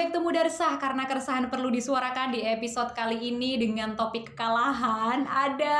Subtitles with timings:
[0.00, 5.28] back to Mudarsah karena keresahan perlu disuarakan di episode kali ini dengan topik kekalahan.
[5.28, 5.76] Ada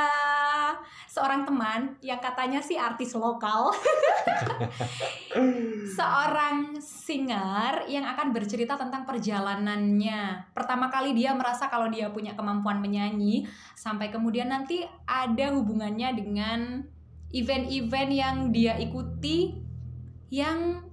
[1.09, 3.73] seorang teman yang katanya sih artis lokal.
[5.97, 10.53] seorang singer yang akan bercerita tentang perjalanannya.
[10.53, 16.85] Pertama kali dia merasa kalau dia punya kemampuan menyanyi sampai kemudian nanti ada hubungannya dengan
[17.33, 19.57] event-event yang dia ikuti
[20.29, 20.90] yang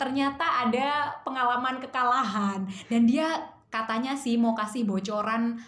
[0.00, 0.88] ternyata ada
[1.20, 3.28] pengalaman kekalahan dan dia
[3.68, 5.60] katanya sih mau kasih bocoran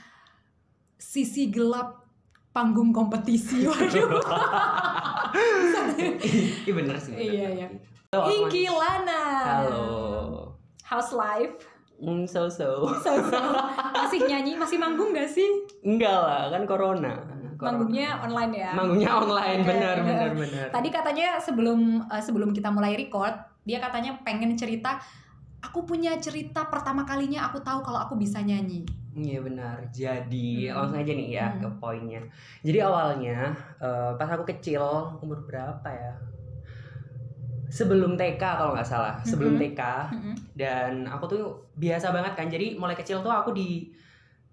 [0.96, 2.00] sisi gelap
[2.50, 4.08] panggung kompetisi waduh
[6.62, 7.12] Iya bener sih.
[7.12, 7.24] bener.
[7.24, 7.68] Iya, iya.
[8.12, 9.84] Iki Lana Halo.
[10.82, 11.56] House life
[11.96, 12.82] Hmm, so so.
[12.98, 13.38] so, so.
[13.94, 15.46] masih nyanyi masih manggung gak sih
[15.80, 17.14] Enggak lah, kan corona.
[17.54, 17.78] Corona.
[17.78, 20.66] manggungnya online ya Manggungnya online, benar benar benar.
[20.68, 24.98] Tadi katanya sebelum eh, sebelum kita mulai record, dia katanya pengen cerita
[25.62, 28.82] aku punya cerita pertama kalinya aku tahu kalau aku bisa nyanyi.
[29.12, 29.78] Iya benar.
[29.94, 30.74] Jadi Hmm.
[30.74, 31.60] langsung aja nih ya Hmm.
[31.62, 32.22] ke poinnya.
[32.60, 34.82] Jadi awalnya eh, pas aku kecil
[35.22, 36.12] umur berapa ya?
[37.72, 39.60] Sebelum TK kalau nggak salah, sebelum Mhm.
[39.62, 39.80] TK
[40.12, 40.34] Mm-mm.
[40.52, 42.46] dan aku tuh biasa banget kan.
[42.50, 43.88] Jadi mulai kecil tuh aku di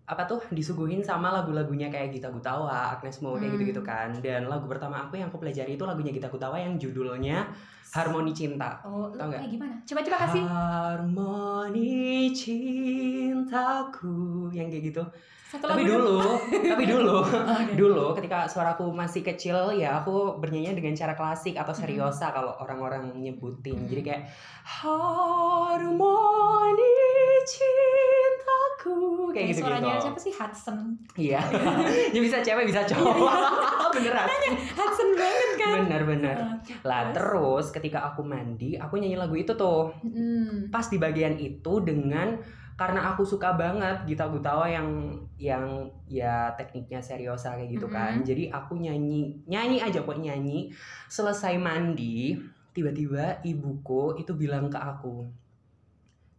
[0.09, 3.55] apa tuh disuguhin sama lagu-lagunya kayak Gita Gutawa, Agnes Mo kayak Hmm.
[3.59, 4.09] gitu-gitu kan.
[4.17, 7.45] Dan lagu pertama aku yang aku pelajari itu lagunya Gita Gutawa yang judulnya
[7.89, 8.77] Harmoni Cinta.
[8.85, 9.41] Oh, Tau nggak?
[9.41, 9.75] kayak gimana?
[9.81, 10.43] Coba coba kasih.
[10.45, 14.17] Harmoni cintaku
[14.53, 15.01] yang kayak gitu.
[15.49, 16.21] Satu Tapi dulu,
[16.77, 17.25] tapi dulu,
[17.57, 17.73] Oke.
[17.73, 23.09] dulu ketika suaraku masih kecil ya aku bernyanyi dengan cara klasik atau seriosa kalau orang-orang
[23.17, 23.81] nyebutin.
[23.81, 23.89] Mm.
[23.89, 24.23] Jadi kayak
[24.61, 25.89] harmoni
[27.49, 28.28] cintaku
[28.79, 30.03] kayak Kayak gitu suaranya gitu.
[30.07, 30.77] siapa sih Hudson?
[31.19, 31.41] Iya.
[32.09, 33.31] Jadi bisa cewek bisa cowok.
[33.99, 34.27] Beneran.
[34.73, 35.73] Hudson banget kan?
[35.83, 36.37] Bener-bener.
[36.39, 36.55] Uh,
[36.87, 39.91] Lah terus ketika aku mandi, aku nyanyi lagu itu tuh.
[40.01, 40.71] mm.
[40.71, 42.39] pas di bagian itu dengan
[42.79, 48.23] karena aku suka banget Gita Gutawa yang yang ya tekniknya seriosa kayak gitu kan.
[48.23, 48.23] Mhm.
[48.23, 50.71] Jadi aku nyanyi nyanyi aja kok nyanyi.
[51.11, 52.39] Selesai mandi,
[52.71, 55.27] tiba-tiba ibuku itu bilang ke aku,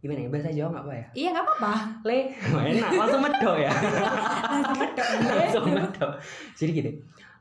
[0.01, 1.05] gimana ya bahasa Jawa nggak apa ya?
[1.13, 1.73] Iya nggak apa-apa.
[2.01, 3.71] Le, enak langsung medok ya.
[3.71, 5.33] Langsung medok, Le.
[5.37, 6.11] langsung medok.
[6.53, 6.91] Jadi gini,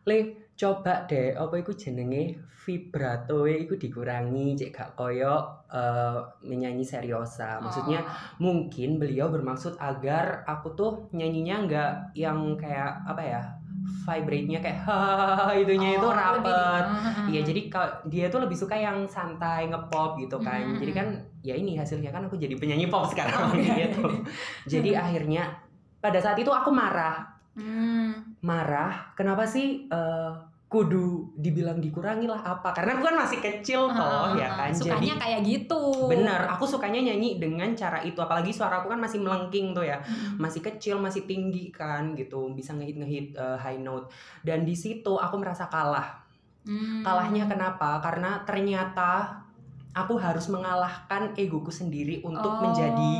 [0.04, 0.18] le
[0.54, 7.98] coba deh apa iku jenenge vibrato iku dikurangi cek gak koyo eh, menyanyi seriosa maksudnya
[7.98, 8.12] Oh.
[8.38, 13.40] mungkin beliau bermaksud agar aku tuh nyanyinya nggak yang kayak apa ya
[14.04, 15.00] vibrate-nya kayak ha
[15.54, 20.18] itunya itu Oh, rapet lebih- Iya jadi kalau dia tuh lebih suka yang santai ngepop
[20.18, 20.60] gitu kan.
[20.66, 20.78] Mhm.
[20.78, 21.08] Jadi kan
[21.40, 23.88] ya ini hasilnya kan aku jadi penyanyi pop sekarang Oh, iya.
[23.88, 24.04] gitu.
[24.68, 25.48] Jadi akhirnya
[25.96, 28.36] pada saat itu aku marah, Hmm.
[28.40, 29.10] marah.
[29.12, 30.32] Kenapa sih eh,
[30.66, 32.70] kudu dibilang dikurangi lah apa?
[32.70, 34.70] Karena aku kan masih kecil toh ya kan.
[34.70, 35.82] Sukanya Jadi kayak gitu.
[36.06, 38.16] bener, aku sukanya nyanyi dengan cara itu.
[38.16, 40.38] Apalagi suara aku kan masih melengking tuh ya Mm.
[40.38, 44.08] masih kecil masih tinggi kan gitu bisa ngehit ngehit eh, high note
[44.40, 46.22] dan di situ aku merasa kalah
[46.60, 47.00] Hmm.
[47.00, 49.32] kalahnya kenapa karena ternyata
[49.92, 52.62] aku harus mengalahkan egoku sendiri untuk Oh.
[52.62, 53.14] menjadi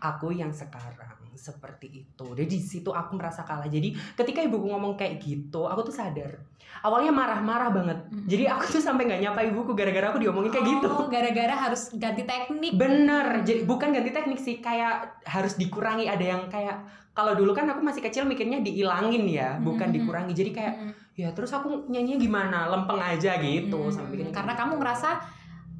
[0.00, 0.96] aku yang sekarang
[1.36, 5.84] seperti itu jadi di situ aku merasa kalah jadi ketika ibuku ngomong kayak gitu aku
[5.84, 6.40] tuh sadar
[6.80, 8.24] awalnya marah-marah banget Mm.
[8.24, 11.92] jadi aku tuh sampai nggak nyapa ibuku gara-gara aku diomongin kayak gitu Oh, gara-gara harus
[11.92, 12.72] ganti teknik.
[12.74, 16.04] Bener, jadi bukan ganti teknik sih, kayak harus dikurangi.
[16.06, 16.76] Ada yang kayak
[17.12, 19.96] kalau dulu kan aku masih kecil mikirnya diilangin ya, bukan Mm-mm.
[19.98, 20.32] dikurangi.
[20.32, 20.92] Jadi kayak Mm.
[21.14, 24.60] ya terus aku nyanyinya gimana, lempeng aja gitu Hmm, sampai bikin karena gitu.
[24.62, 25.10] kamu ngerasa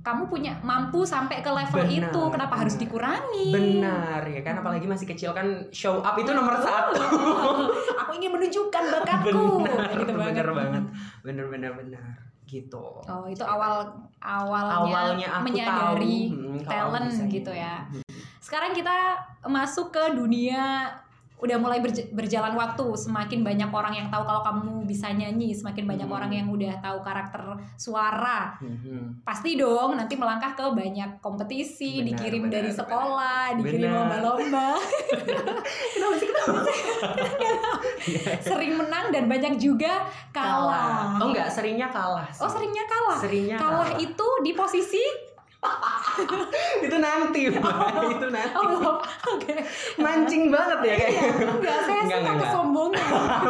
[0.06, 2.84] kamu punya mampu sampai ke level Benar, itu kenapa harus benar.
[2.86, 6.94] dikurangi benar ya kan apalagi masih kecil kan show up itu nomor satu.
[8.06, 10.84] aku ingin menunjukkan bakatku benar, gitu banget bener banget,
[11.26, 12.04] bener bener bener
[12.46, 13.02] gitu.
[13.02, 13.90] oh itu awal
[14.22, 17.58] awalnya, Awalnya aku menyadari tahu, hmm, talent gitu ini.
[17.66, 17.74] ya.
[17.90, 18.02] Hmm.
[18.38, 19.18] sekarang kita
[19.50, 20.86] masuk ke dunia
[21.36, 25.84] udah mulai berj- berjalan waktu semakin banyak orang yang tahu kalau kamu bisa nyanyi semakin
[25.84, 26.16] banyak Hmm.
[26.16, 27.42] orang yang udah tahu karakter
[27.76, 29.20] suara Hmm.
[29.20, 32.78] pasti dong nanti melangkah ke banyak kompetisi Benar, dikirim benar, dari benar.
[32.78, 33.96] sekolah dikirim Benar.
[34.00, 34.68] lomba-lomba
[35.92, 36.60] Kenapa sih kenapa?
[38.46, 42.24] sering menang dan banyak juga kalah, Oh enggak, seringnya kalah.
[42.28, 42.40] sih.
[42.40, 45.02] oh seringnya kalah Seringnya kalah itu di posisi
[46.86, 47.76] itu nanti Mbak.
[48.10, 48.54] itu nanti.
[48.54, 48.96] Oh belum.
[49.02, 49.54] oke.
[49.96, 51.22] Mancing banget ya Iya, kayaknya
[51.52, 53.06] enggak saya Enggak, suka enggak, kesombongan.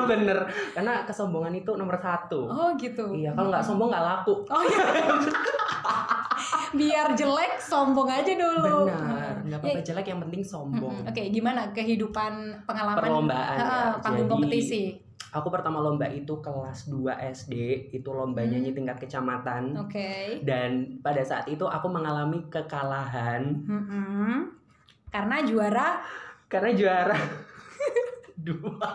[0.10, 0.38] bener.
[0.72, 2.40] Karena kesombongan itu nomor satu.
[2.46, 3.04] Oh gitu.
[3.12, 4.34] Iya kalau nggak sombong nggak laku.
[4.46, 4.84] Oh iya.
[6.76, 8.90] Biar jelek sombong aja dulu.
[8.90, 9.34] Benar.
[9.46, 10.94] Nggak apa-apa Ya, jelek yang penting sombong.
[11.06, 12.32] Oke gimana kehidupan
[12.66, 13.00] pengalaman?
[13.00, 14.02] Perlombaan Heeh, ya.
[14.02, 14.82] panggung Jadi, kompetisi
[15.32, 17.52] aku pertama lomba itu kelas 2 SD
[17.92, 18.56] itu lomba Hmm.
[18.56, 19.76] nyanyi tingkat kecamatan.
[19.76, 20.40] Oke.
[20.40, 23.42] Dan pada saat itu aku mengalami kekalahan.
[23.68, 24.52] Mm-mm.
[25.12, 25.88] Karena juara?
[26.48, 27.18] Karena juara.
[28.46, 28.90] Dua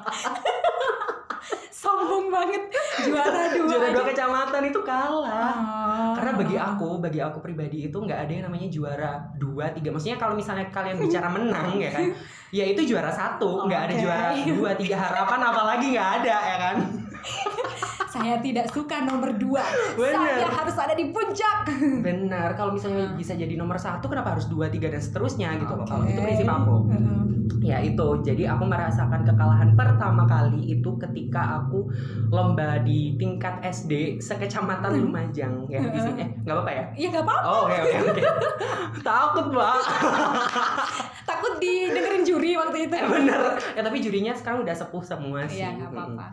[1.81, 2.62] sombong banget
[3.01, 3.66] juara dua.
[3.66, 4.10] juara dua aja.
[4.13, 6.13] kecamatan itu kalah Oh.
[6.13, 10.16] karena bagi aku bagi aku pribadi itu nggak ada yang namanya juara dua tiga maksudnya
[10.16, 12.06] kalau misalnya kalian bicara menang ya kan
[12.57, 14.01] ya itu juara satu nggak ada Oke.
[14.04, 16.78] juara dua tiga harapan apalagi nggak ada ya kan
[18.12, 19.63] saya tidak suka nomor dua.
[19.96, 20.13] Bener.
[20.38, 21.72] Saya harus ada di puncak.
[22.06, 23.16] benar kalau misalnya Hmm.
[23.16, 26.46] bisa jadi nomor satu kenapa harus dua tiga dan seterusnya gitu loh kalau itu prinsip
[26.46, 27.22] aku Heeh.
[27.63, 31.88] ya itu jadi aku merasakan kekalahan pertama kali itu ketika aku
[32.28, 35.04] lomba di tingkat SD sekecamatan Hmm.
[35.04, 37.48] Lumajang ya di sini eh nggak apa-apa ya Iya nggak apa-apa.
[37.48, 38.22] oh oke oke oke
[39.08, 39.78] takut mbak
[41.24, 42.94] Takut didengerin juri waktu itu.
[42.94, 43.42] Eh, bener
[43.72, 46.25] ya tapi jurinya sekarang udah sepuh semua sih Iya nggak apa-apa.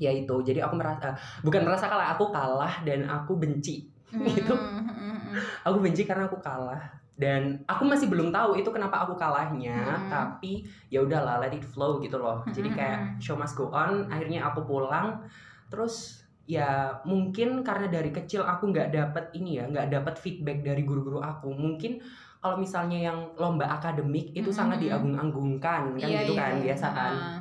[0.00, 0.02] Mm.
[0.02, 4.50] ya itu jadi aku merasa bukan merasa kalah aku kalah dan aku benci Itu.
[4.50, 5.34] Hmm, hmm, hmm.
[5.62, 6.80] aku benci karena aku kalah
[7.14, 10.08] dan aku masih belum tahu itu kenapa aku kalahnya Hmm.
[10.08, 12.76] tapi ya udahlah let it flow gitu loh jadi Hmm.
[12.76, 15.20] kayak show must go on akhirnya aku pulang
[15.68, 20.82] terus ya mungkin karena dari kecil aku nggak dapet ini ya nggak dapet feedback dari
[20.82, 22.00] guru-guru aku mungkin
[22.40, 24.84] kalau misalnya yang lomba akademik itu Hmm, sangat hmm.
[24.88, 26.62] diagung-agungkan kan Iya, gitu iya, kan iya.
[26.66, 27.38] biasa kan Ah.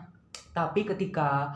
[0.51, 1.50] tapi ketika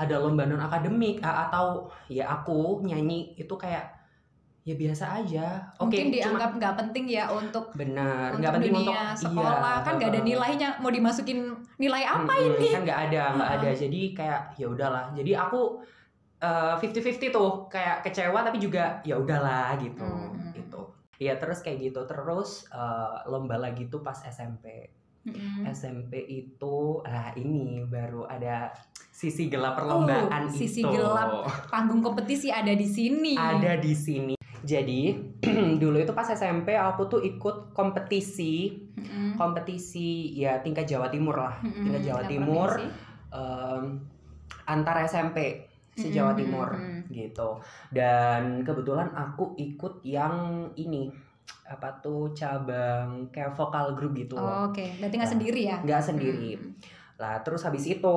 [0.00, 4.00] ada lomba non akademik atau ya aku nyanyi itu kayak
[4.64, 5.46] ya biasa aja.
[5.80, 9.74] Oke Mungkin dianggap nggak penting ya untuk benar nggak penting dunia untuk sekolah.
[9.76, 11.38] Iya, kan nggak ada nilainya mau dimasukin
[11.80, 12.68] nilai apa Mm-mm, ini?
[12.72, 13.64] kan nggak ada nggak Heeh.
[13.64, 13.70] ada.
[13.76, 15.04] Jadi kayak ya udahlah.
[15.16, 15.60] Jadi aku
[16.80, 17.68] fifty fifty tuh.
[17.68, 20.04] Kayak kecewa tapi juga ya udahlah gitu.
[20.04, 20.52] Mm-mm.
[20.56, 20.80] gitu.
[21.20, 22.00] Ya terus kayak gitu.
[22.04, 25.68] Terus eh, lomba lagi tuh pas SMP Mm-mm.
[25.68, 28.72] SMP itu ah ini baru ada
[29.10, 31.44] sisi gelap perlombaan Oh, sisi itu gelap.
[31.68, 35.16] panggung kompetisi ada di sini ada di sini jadi
[35.82, 39.36] dulu itu pas SMP aku tuh ikut kompetisi Mm-mm.
[39.36, 41.84] kompetisi ya tingkat Jawa Timur lah Mm-mm.
[41.84, 42.96] tingkat Jawa Timur provinsi.
[43.30, 43.82] em,
[44.66, 47.00] antar SMP se Jawa Mm-mm, Timur mm-mm.
[47.10, 47.50] gitu
[47.90, 50.34] dan kebetulan aku ikut yang
[50.74, 51.12] ini
[51.64, 54.66] apa tuh cabang kayak vokal grup gitu loh.
[54.66, 55.76] Oh, Oke, berarti nggak Nah, sendiri ya?
[55.80, 56.50] nggak sendiri.
[56.54, 56.70] Mm.
[57.14, 58.16] lah terus habis itu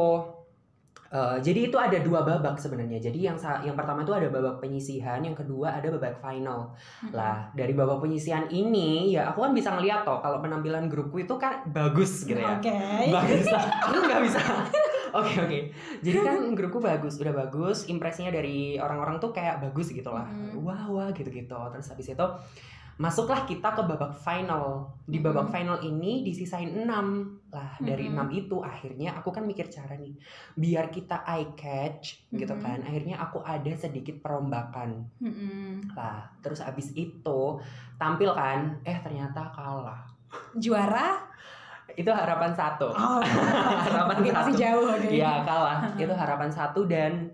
[1.10, 2.98] eh, jadi itu ada dua babak sebenarnya.
[2.98, 6.74] Jadi yang yang pertama itu ada babak penyisihan yang kedua ada babak final.
[7.04, 7.12] Mm-mm.
[7.12, 11.36] lah dari babak penyisihan ini ya aku kan bisa ngeliat toh kalau penampilan grupku itu
[11.38, 12.58] kan bagus gitu ya.
[12.58, 12.74] Oke.
[13.12, 13.66] bagus lah.
[13.86, 14.42] Aku nggak bisa.
[15.14, 15.60] Oke oke.
[16.02, 20.26] Jadi kan grupku bagus udah bagus impresinya dari orang-orang tuh kayak bagus gitu lah.
[20.26, 20.66] Mhm.
[20.66, 22.28] wah wah gitu gitu terus habis itu
[22.94, 25.51] masuklah kita ke babak final di babak Mhm.
[25.51, 28.13] final ini disisain 6 lah dari Mhm.
[28.13, 30.13] enam itu akhirnya aku kan mikir cara nih
[30.54, 32.62] biar kita eye catch gitu Mhm.
[32.62, 35.90] kan akhirnya aku ada sedikit perombakan Mm-mm.
[35.92, 37.40] lah terus habis itu
[37.95, 40.06] tampil kan eh ternyata kalah
[40.54, 41.18] Juara?
[41.94, 43.19] itu harapan satu Oh,
[43.86, 44.88] harapan satu masih jauh.
[45.04, 47.30] Iya kalah itu harapan satu dan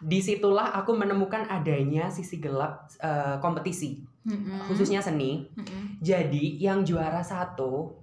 [0.00, 4.66] di situlah aku menemukan adanya sisi gelap eh, kompetisi Mm-mm.
[4.66, 5.98] khususnya seni Mm-mm.
[5.98, 7.96] jadi yang juara satu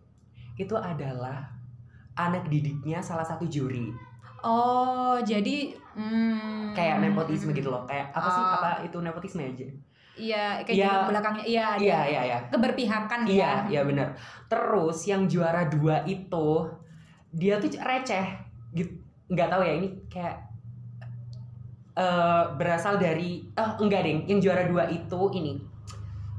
[0.56, 1.52] itu adalah
[2.14, 3.92] anak didiknya salah satu juri
[4.40, 8.54] Oh, jadi mm, kayak nepotisme gitu loh kayak apa sih Oh.
[8.54, 9.66] apa itu nepotisme aja
[10.16, 10.86] Iya, kayak Iya.
[10.86, 11.44] gitu belakangnya.
[11.44, 13.52] Iya, ada iya iya iya keberpihakan iya ya.
[13.68, 14.14] iya benar
[14.46, 16.48] terus yang juara dua itu
[17.34, 18.28] dia tuh receh
[18.72, 18.94] gitu
[19.28, 20.40] nggak tahu ya ini kayak
[21.96, 24.20] eh berasal dari oh enggak deng.
[24.28, 25.60] Yang juara dua itu ini.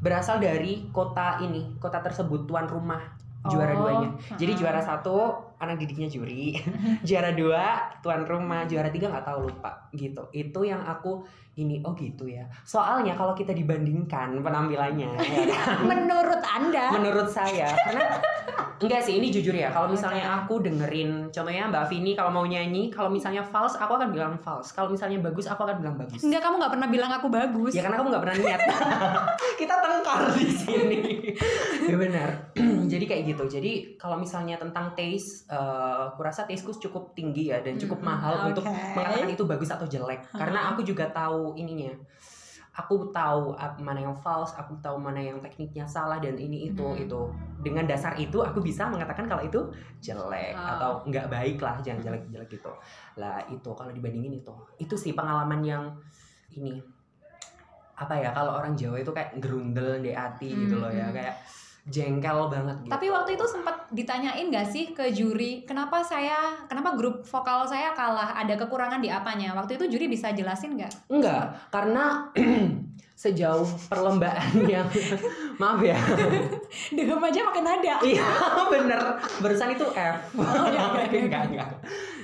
[0.01, 3.17] Berasal dari kota ini kota tersebut tuan rumah
[3.49, 4.11] juara Oh, duanya.
[4.37, 5.33] Jadi juara satu
[5.63, 6.59] anak didiknya juri.
[7.09, 8.67] Juara dua tuan rumah.
[8.67, 10.29] Juara tiga nggak tahu lupa gitu.
[10.35, 11.25] Itu yang aku
[11.57, 12.45] ini oh gitu ya.
[12.69, 15.89] Soalnya kalau kita dibandingkan penampilannya ya kan?
[15.89, 16.93] Menurut Anda?
[16.93, 17.73] menurut saya.
[17.73, 18.05] Karena
[18.85, 22.93] enggak sih ini jujur ya kalau misalnya aku dengerin contohnya Mbak Vini kalau mau nyanyi
[22.93, 24.77] kalau misalnya false aku akan bilang false.
[24.77, 26.21] Kalau misalnya bagus aku akan bilang bagus.
[26.21, 27.73] Enggak, kamu nggak pernah bilang aku bagus.
[27.73, 28.61] ya karena kamu nggak pernah niat.
[29.61, 31.01] Kita tengkar di sini.
[31.89, 32.29] Ya benar.
[32.93, 33.45] Jadi kayak gitu.
[33.49, 38.53] Jadi kalau misalnya tentang taste eh aku rasa tasteku cukup tinggi ya dan cukup mahal
[38.53, 38.93] untuk oke.
[38.93, 40.29] mengatakan itu bagus atau jelek.
[40.37, 41.95] Karena aku juga tahu ininya
[42.77, 47.01] aku tahu mana yang false aku tahu mana yang tekniknya salah dan ini itu Hmm.
[47.01, 47.21] itu
[47.65, 49.57] dengan dasar itu aku bisa mengatakan kalau itu
[49.99, 50.69] jelek Oh.
[50.77, 52.69] atau nggak baik lah jangan jelek jelek gitu
[53.17, 55.85] lah itu kalau dibandingin itu itu sih pengalaman yang
[56.53, 56.77] ini
[57.97, 61.17] apa ya kalau orang Jawa itu kayak gerundel di hati gitu loh ya Hmm.
[61.17, 61.33] kayak
[61.87, 62.91] jengkel banget gitu.
[62.91, 67.95] Tapi waktu itu sempat ditanyain gak sih ke juri, kenapa saya, kenapa grup vokal saya
[67.95, 68.35] kalah?
[68.35, 69.55] Ada kekurangan di apanya?
[69.55, 70.93] Waktu itu juri bisa jelasin nggak?
[71.07, 72.27] Enggak, karena
[73.17, 74.85] sejauh perlombaan yang
[75.57, 75.97] maaf ya
[76.97, 77.97] Dengan aja pakai nada.
[78.13, 78.29] iya
[78.69, 79.01] bener
[79.41, 81.21] barusan itu F Oh, iya, iya, iya.
[81.25, 81.71] enggak enggak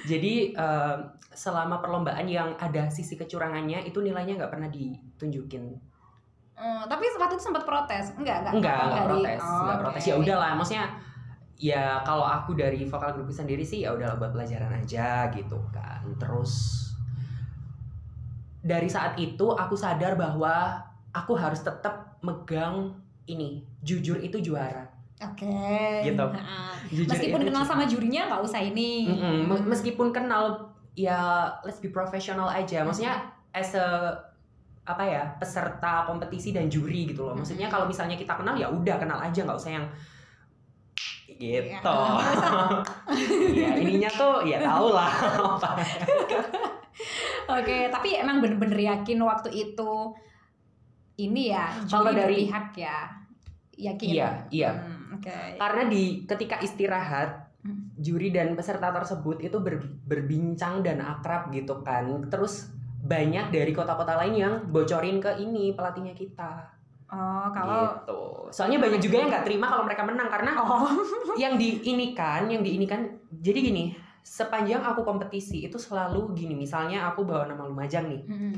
[0.04, 0.96] jadi eh,
[1.32, 5.91] selama perlombaan yang ada sisi kecurangannya itu nilainya nggak pernah ditunjukin
[6.62, 8.14] Hmm, tapi waktu itu sempat protes.
[8.14, 8.54] Enggak, enggak.
[8.54, 9.82] enggak enggak di- protes Oh, enggak oke.
[9.84, 10.84] protes ya udahlah maksudnya
[11.56, 16.02] ya kalau aku dari vokal grupku sendiri sih ya udahlah buat pelajaran aja gitu kan
[16.16, 16.82] terus
[18.58, 20.78] dari saat itu aku sadar bahwa
[21.10, 24.86] aku harus tetap megang ini jujur itu juara
[25.20, 25.46] Oke.
[26.02, 26.18] Gitu.
[26.18, 26.70] Heeh.
[26.92, 29.06] jujur Meskipun itu kenal sama jurinya nggak usah ini.
[29.06, 30.58] Mm-mm, me- meskipun kenal
[30.92, 34.10] ya let's be professional aja maksudnya as a
[34.82, 38.96] apa ya peserta kompetisi dan juri gitu loh maksudnya kalau misalnya kita kenal ya udah
[38.96, 39.86] kenal aja nggak usah yang
[41.32, 41.98] gitu
[43.52, 45.12] ya ininya tuh ya tau lah
[47.44, 49.92] Oke, tapi emang bener-bener yakin waktu itu
[51.18, 52.98] ini ya Kalau dari- berpihak ya.
[53.74, 54.08] Yakin.
[54.08, 55.58] iya iya Hmm, Oke.
[55.58, 57.94] karena di ketika istirahat Hmm.
[57.94, 62.70] juri dan peserta tersebut itu ber- berbincang dan akrab gitu kan terus
[63.02, 66.70] banyak dari kota-kota lain yang bocorin ke ini pelatihnya kita
[67.12, 68.20] Oh, kalau gitu.
[68.48, 70.88] Soalnya banyak juga yang nggak terima kalau mereka menang karena Oh.
[71.42, 73.04] yang diinikan, yang diinikan.
[73.28, 73.92] Jadi gini,
[74.24, 76.56] sepanjang aku kompetisi itu selalu gini.
[76.56, 78.54] Misalnya aku bawa nama Lumajang nih, Mm-mm.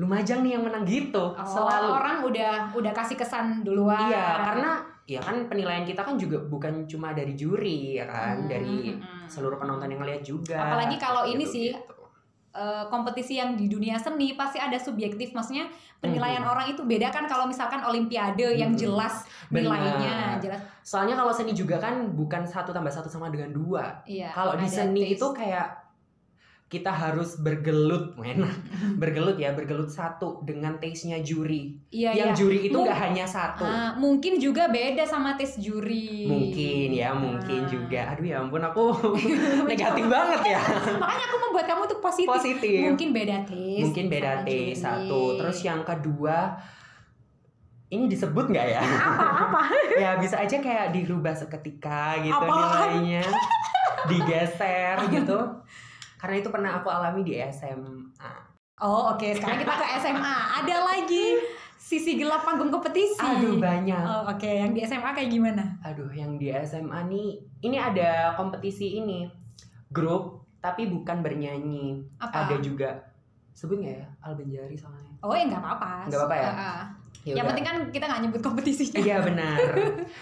[0.00, 1.36] Lumajang nih yang menang gitu.
[1.36, 1.92] Oh, selalu.
[1.92, 4.08] orang udah udah kasih kesan duluan.
[4.08, 4.70] Iya, karena
[5.04, 8.96] ya kan penilaian kita kan juga bukan cuma dari juri ya kan, Hmm, dari
[9.28, 10.56] seluruh penonton yang ngeliat juga.
[10.56, 11.99] Apalagi kalau ini sih, gitu.
[12.50, 15.70] Eh, kompetisi yang di dunia seni pasti ada subjektif maksudnya
[16.02, 18.80] penilaian orang itu beda kan kalau misalkan olimpiade yang Mhm.
[18.80, 19.78] jelas Benar.
[19.78, 24.02] nilainya jelas Soalnya kalau seni juga kan bukan satu tambah satu sama dengan dua.
[24.02, 25.14] iya Kalau di seni taste.
[25.14, 25.79] itu kayak
[26.70, 28.54] kita harus bergelut, enak.
[29.02, 31.74] bergelut ya, bergelut satu dengan taste-nya juri.
[31.90, 33.66] iya yang iya juri itu nggak hanya satu.
[33.66, 37.68] Ah, mungkin juga beda sama tes juri Mungkin ya, mungkin Ah.
[37.68, 38.00] juga.
[38.08, 38.86] Aduh ya ampun aku
[39.66, 40.62] negatif banget ya.
[40.94, 42.80] makanya aku membuat kamu untuk positif, Positif.
[42.86, 44.78] mungkin beda taste Mungkin beda taste juri.
[44.78, 45.20] satu.
[45.36, 46.54] Terus yang kedua
[47.88, 48.78] ini disebut nggak ya?
[48.78, 49.60] apa apa
[49.98, 53.02] ya bisa aja kayak dirubah seketika gitu Apaan?
[53.02, 53.26] nilainya.
[54.06, 55.38] Digeser gitu.
[56.20, 58.28] Karena itu pernah aku alami di SMA.
[58.80, 61.36] oh oke sekarang kita ke SMA ada lagi
[61.76, 64.04] sisi gelap panggung kompetisi Aduh banyak.
[64.04, 67.28] Oh, oke yang di SMA kayak gimana Aduh, yang di SMA nih,
[67.60, 69.28] ini ada kompetisi ini
[69.88, 72.04] grup, tapi bukan bernyanyi.
[72.16, 72.88] apa Ada juga
[73.52, 75.12] sebut nggak ya Albenjari soalnya.
[75.20, 76.48] oh ya nggak apa-apa Nggak apa-apa ya?
[76.48, 76.84] Ah, ah.
[77.22, 77.48] Ya yang udah.
[77.52, 79.60] penting kan kita nggak nyebut kompetisinya Iya benar.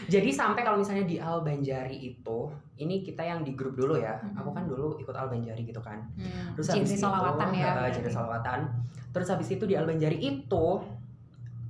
[0.04, 2.38] Jadi sampai kalau misalnya di Albanjari itu,
[2.76, 4.18] ini kita yang di grup dulu ya.
[4.18, 4.34] Mm-mm.
[4.36, 6.02] Aku kan dulu ikut Albanjari gitu kan.
[6.12, 7.70] Hmm, Terus habis itu, solawatan ya.
[7.80, 8.60] eh, genre solawatan.
[9.08, 10.66] Terus habis itu di Albanjari itu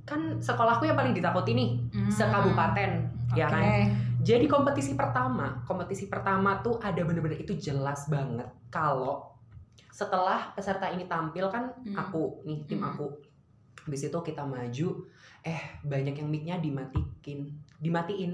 [0.03, 2.09] kan sekolahku yang paling ditakuti nih, Hmm.
[2.09, 2.91] sekabupaten,
[3.31, 3.53] ya Oke.
[3.53, 3.63] kan?
[4.19, 9.29] Jadi kompetisi pertama, kompetisi pertama tuh ada bener-bener itu jelas banget kalau
[9.89, 11.93] setelah peserta ini tampil kan Hmm.
[11.95, 12.89] aku nih tim Hmm.
[12.89, 13.05] aku,
[13.85, 14.87] habis itu kita maju,
[15.45, 17.39] eh banyak yang mic-nya dimatiin,
[17.79, 18.31] dimatiin.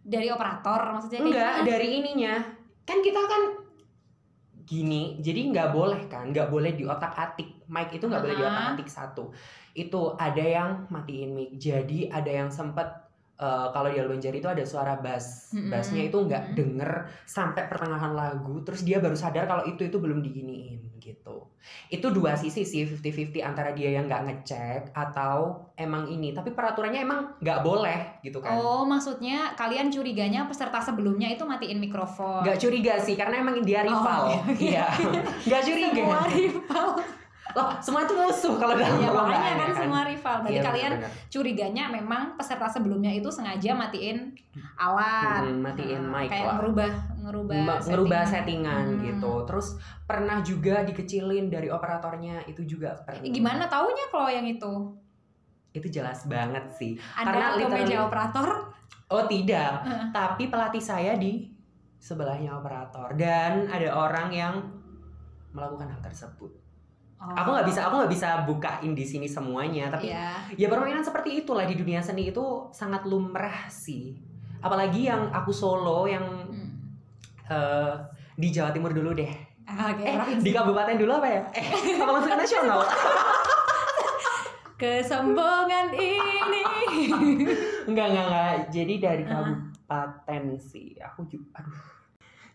[0.00, 1.66] Dari operator maksudnya Enggak gimana?
[1.66, 2.34] dari ininya,
[2.88, 3.42] kan kita kan
[4.64, 8.44] gini, jadi nggak boleh kan, nggak boleh di otak atik, mic itu nggak boleh di
[8.46, 9.34] otak atik satu.
[9.74, 13.09] Itu ada yang matiin mic, jadi ada yang sempet
[13.40, 15.72] eh, kalau di Albanjari itu ada suara bass, Mm-mm.
[15.72, 16.56] bassnya itu nggak Mm-mm.
[16.60, 16.90] denger
[17.24, 21.48] sampai pertengahan lagu, terus dia baru sadar kalau itu itu belum diginiin gitu.
[21.88, 27.00] Itu dua sisi sih 50-50 antara dia yang nggak ngecek atau emang ini, tapi peraturannya
[27.00, 28.60] emang nggak boleh gitu kan.
[28.60, 32.44] Oh, maksudnya kalian curiganya peserta sebelumnya itu matiin mikrofon.
[32.44, 34.28] Nggak curiga sih karena emang dia rival.
[34.28, 34.60] Oh, oke, oke.
[34.60, 34.86] Iya.
[35.48, 35.92] Nggak curiga.
[35.96, 36.88] Semua rival.
[37.52, 40.36] Loh, semua itu musuh kalau dalam Iya, perlombaan makanya kan ya semua rival.
[40.38, 41.28] Berarti Iya, kalian benar-benar.
[41.28, 44.18] curiganya memang peserta sebelumnya itu sengaja matiin
[44.74, 45.42] alat.
[45.52, 46.54] Matiin Nah, mic kayak lah.
[46.56, 49.00] ngerubah ngerubah Ma- ngerubah settingan Hmm.
[49.02, 49.32] gitu.
[49.44, 49.66] Terus
[50.02, 53.20] pernah juga dikecilin dari operatornya itu juga pernah.
[53.20, 54.72] Eh, Gimana taunya kalau yang itu?
[55.70, 56.98] Itu jelas banget sih.
[57.14, 58.48] Ada Karena ke meja operator?
[59.06, 61.50] Oh tidak, tapi pelatih saya di
[61.96, 64.54] sebelahnya operator dan ada orang yang
[65.50, 66.59] melakukan hal tersebut.
[67.20, 67.36] Oh.
[67.36, 70.56] Aku nggak bisa, aku nggak bisa bukain di sini semuanya, tapi Iya.
[70.56, 74.16] ya permainan seperti itulah di dunia seni itu sangat lumrah sih.
[74.58, 76.72] Apalagi yang aku solo yang Hmm.
[77.46, 77.92] eh,
[78.34, 79.28] di Jawa Timur dulu deh.
[79.64, 81.42] Ah, Oke, Eh, di kabupaten dulu apa ya?
[81.52, 82.80] Eh, apa langsung nasional?
[84.80, 86.62] Kesombongan ini.
[87.84, 88.54] enggak, enggak, enggak.
[88.70, 89.30] Jadi dari Ah.
[89.36, 90.96] kabupaten sih.
[91.02, 91.76] Aku juga aduh.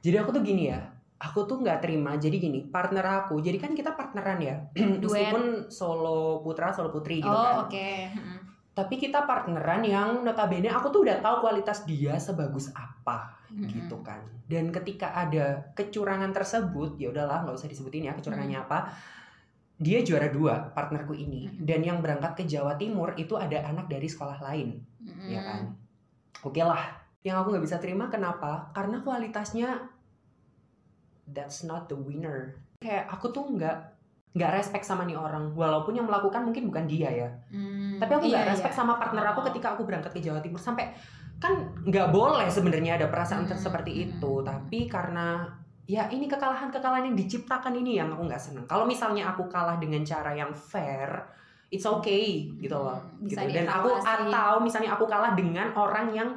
[0.02, 0.82] Jadi aku tuh gini ya.
[1.26, 2.14] Aku tuh nggak terima.
[2.22, 4.56] Jadi gini partner aku jadi kan kita partneran ya.
[5.02, 7.66] Meskipun solo putra solo putri gitu oh kan.
[7.66, 7.90] oke.
[8.14, 8.38] Mm-mm.
[8.76, 13.72] tapi kita partneran yang notabene aku tuh udah tahu kualitas dia sebagus apa Mm-mm.
[13.72, 14.20] gitu kan.
[14.46, 18.92] Dan ketika ada kecurangan tersebut ya udahlah nggak usah disebutin ya kecurangannya apa
[19.80, 21.48] dia juara dua partnerku ini.
[21.48, 21.64] Mm-mm.
[21.64, 25.30] dan yang berangkat ke Jawa Timur itu ada anak dari sekolah lain Mm-mm.
[25.32, 25.62] ya kan.
[26.44, 28.70] Oke lah yang aku nggak bisa terima kenapa?
[28.76, 29.95] Karena kualitasnya
[31.32, 33.78] that's not the winner kayak aku tuh nggak
[34.36, 38.26] nggak respect sama nih orang walaupun yang melakukan mungkin bukan dia ya Hmm, tapi aku
[38.28, 38.80] nggak iya, respect iya.
[38.84, 39.46] sama partner aku Oh.
[39.48, 40.92] ketika aku berangkat ke Jawa Timur sampai
[41.40, 41.56] kan
[41.88, 44.46] nggak boleh sebenarnya ada perasaan Hmm, seperti hmm, itu hmm.
[44.46, 45.48] tapi karena
[45.88, 50.04] ya ini kekalahan-kekalahan yang diciptakan ini yang aku nggak seneng kalau misalnya aku kalah dengan
[50.04, 51.08] cara yang fair
[51.72, 53.40] it's okay gitu loh Hmm, gitu.
[53.40, 56.30] dan aku atau misalnya aku kalah dengan orang yang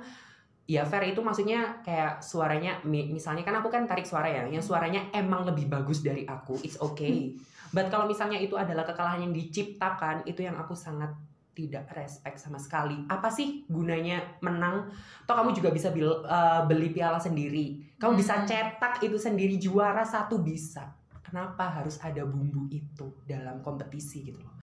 [0.68, 1.10] ya fair.
[1.10, 5.48] Itu maksudnya kayak suaranya mi- misalnya kan aku kan tarik suara ya yang suaranya emang
[5.48, 7.34] lebih bagus dari aku it's okay.
[7.68, 11.12] But kalau misalnya itu adalah kekalahan yang diciptakan itu yang aku sangat
[11.52, 13.02] tidak respect sama sekali.
[13.10, 14.88] Apa sih gunanya menang?
[15.26, 17.98] Toh kamu juga bisa bil- eh, beli piala sendiri.
[17.98, 18.46] Kamu bisa Hmm.
[18.46, 20.86] cetak itu sendiri juara satu bisa.
[21.20, 24.56] Kenapa harus ada bumbu itu dalam kompetisi gitu loh?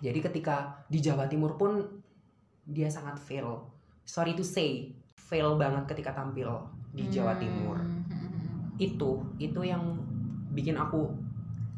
[0.00, 1.84] Jadi ketika di Jawa Timur pun
[2.64, 3.70] dia sangat fail.
[4.02, 4.97] Sorry to say
[5.28, 6.48] fail banget ketika tampil
[6.96, 8.80] di Jawa Timur Hmm, hmm.
[8.80, 10.00] itu itu yang
[10.56, 11.12] bikin aku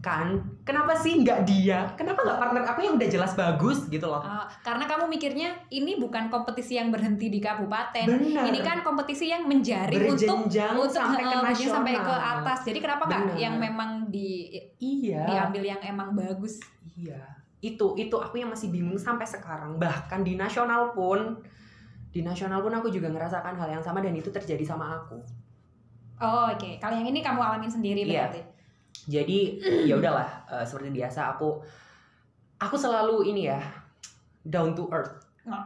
[0.00, 0.32] kan
[0.64, 1.84] kenapa sih nggak dia?
[1.92, 4.24] Kenapa nggak partner aku yang udah jelas bagus gitu loh?
[4.24, 8.08] Oh, karena kamu mikirnya ini bukan kompetisi yang berhenti di kabupaten.
[8.08, 8.48] benar.
[8.48, 12.58] Ini kan kompetisi yang menjaring untuk untuk sampai ke nasional sampai ke atas.
[12.64, 14.48] Jadi kenapa nggak yang memang di
[14.80, 15.28] iya.
[15.28, 16.56] diambil yang emang bagus?
[16.96, 17.20] iya.
[17.60, 19.76] Itu itu aku yang masih bingung sampai sekarang.
[19.76, 21.36] Bahkan di nasional pun
[22.10, 25.18] di nasional pun aku juga ngerasakan hal yang sama dan itu terjadi sama aku
[26.20, 26.76] Oh, oke.
[26.76, 28.28] Kalau yang ini kamu alamin sendiri Iya.
[28.28, 28.42] berarti.
[29.08, 29.38] jadi
[29.88, 31.56] ya udahlah eh, seperti biasa aku
[32.58, 33.56] aku selalu ini ya
[34.42, 35.16] down to earth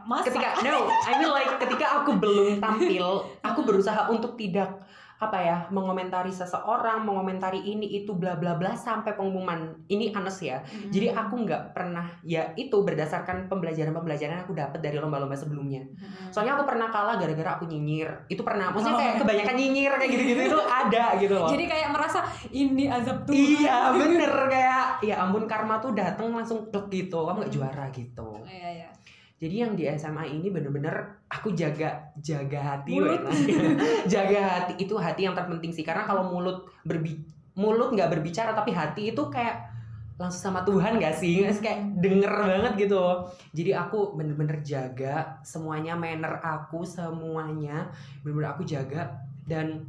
[0.07, 0.31] Masa?
[0.31, 3.03] ketika no I mean like ketika aku belum tampil
[3.43, 4.79] aku berusaha untuk tidak
[5.17, 10.57] apa ya mengomentari seseorang mengomentari ini itu bla bla bla sampai pengumuman ini anes ya
[10.57, 10.89] Hmm.
[10.89, 16.27] jadi aku nggak pernah ya itu berdasarkan pembelajaran pembelajaran aku dapat dari lomba-lomba sebelumnya Hmm.
[16.29, 19.01] soalnya aku pernah kalah gara-gara aku nyinyir itu pernah maksudnya Oh.
[19.01, 23.35] kayak kebanyakan nyinyir kayak gitu-gitu itu ada gitu loh Jadi kayak merasa ini azab Tuhan.
[23.37, 28.29] iya bener kayak ya ampun karma tuh dateng langsung plek gitu kamu nggak juara gitu
[28.43, 28.89] Iya, iya.
[29.35, 33.27] Jadi yang di SMA ini bener-bener aku jaga jaga hati Mulut.
[34.13, 35.83] jaga hati itu hati yang terpenting sih.
[35.83, 37.19] Karena kalau mulut berbi
[37.55, 39.75] mulut nggak berbicara tapi hati itu kayak
[40.15, 41.43] langsung sama Tuhan gak sih?
[41.43, 41.59] Sih?
[41.59, 43.03] kayak denger banget gitu
[43.51, 47.91] jadi aku bener-bener jaga semuanya manner aku semuanya
[48.23, 49.19] bener-bener aku jaga.
[49.43, 49.83] Dan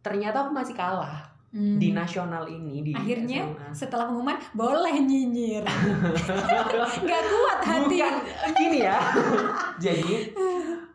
[0.00, 1.76] ternyata aku masih kalah Hmm.
[1.76, 3.74] di nasional ini di Akhirnya SMA.
[3.74, 5.66] setelah pengumuman boleh nyinyir.
[7.02, 7.98] Nggak kuat hati.
[7.98, 8.14] bukan
[8.54, 8.98] gini ya
[9.84, 10.30] jadi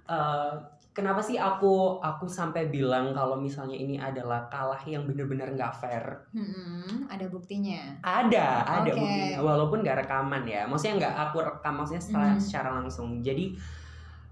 [0.05, 0.51] eh,
[0.91, 6.23] kenapa sih aku aku sampai bilang kalau misalnya ini adalah kalah yang bener-bener nggak fair
[6.31, 7.99] Hmm, ada buktinya.
[7.99, 8.95] ada ada Oke.
[8.95, 12.39] buktinya walaupun nggak rekaman ya maksudnya nggak aku rekam maksudnya secara, Mhm.
[12.39, 13.51] secara langsung jadi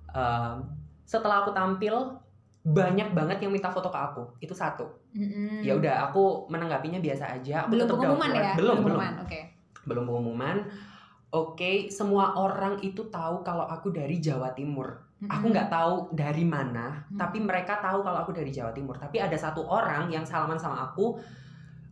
[0.09, 0.55] eh,
[1.03, 2.15] setelah aku tampil
[2.63, 5.61] banyak banget yang minta foto ke aku itu satu Hmm.
[5.61, 8.53] ya udah aku menanggapinya biasa aja aku Belum pengumuman down ya?
[8.55, 8.99] belum belum.
[9.21, 9.39] Oke.
[9.83, 10.57] belum pengumuman
[11.29, 14.89] oke semua orang itu tahu kalau aku dari Jawa Timur
[15.21, 15.53] aku Hmm.
[15.53, 17.15] nggak tahu dari mana Hmm.
[17.15, 20.87] tapi mereka tahu kalau aku dari Jawa Timur tapi ada satu orang yang salaman sama
[20.87, 21.19] aku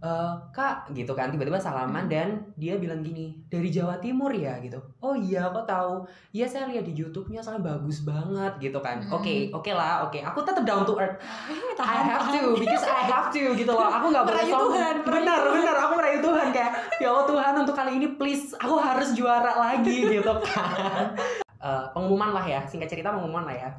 [0.02, 2.10] "Eh, kak gitu kan tiba-tiba salaman Hmm.
[2.10, 4.58] dan dia bilang gini dari Jawa Timur ya?
[4.58, 4.82] gitu.
[4.98, 6.02] Oh iya kok tahu.
[6.32, 8.98] Iya saya lihat di YouTube-nya soalnya bagus banget gitu kan.
[8.98, 9.22] Hmm.
[9.22, 10.18] oke oke lah oke.
[10.18, 11.22] Aku tetap down to earth.
[11.78, 13.94] I have to because I have to gitu loh.
[13.94, 14.74] Aku nggak boleh sombong.
[14.74, 15.76] Tuhan, benar benar.
[15.86, 20.10] Aku merayu Tuhan kayak ya Allah Tuhan untuk kali ini please aku harus juara lagi
[20.10, 21.14] gitu kan.
[21.62, 23.70] Eh, pengumuman lah ya singkat cerita pengumuman lah ya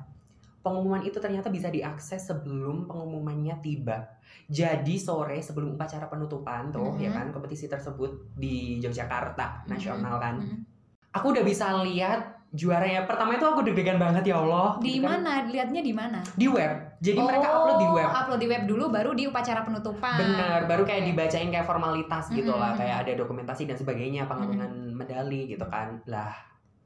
[0.62, 4.06] pengumuman itu ternyata bisa diakses sebelum pengumumannya tiba
[4.44, 7.14] jadi sore sebelum upacara penutupan tuh ya Mhm.
[7.14, 9.68] kan kompetisi tersebut di Yogyakarta Mhm.
[9.68, 10.62] nasional kan Hmm.
[11.10, 15.24] aku udah bisa lihat juaranya pertama itu aku deg-degan banget ya Allah Di gitu kan.
[15.24, 15.48] mana?
[15.48, 16.20] Lihatnya di mana?
[16.32, 19.60] di web jadi mereka upload di web Oh, upload di web dulu baru di upacara
[19.62, 20.14] penutupan.
[20.14, 21.08] Bener, baru kayak Oke.
[21.10, 22.78] dibacain kayak formalitas gitu lah, Mhm.
[22.78, 25.98] kayak ada dokumentasi dan sebagainya, pengantongan medali gitu kan.
[26.06, 26.30] Lah,